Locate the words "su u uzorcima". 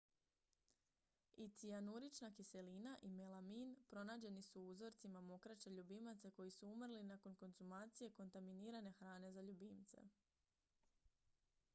4.47-5.21